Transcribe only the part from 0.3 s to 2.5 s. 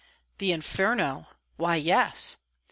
"The 'Inferno.' Why, yes."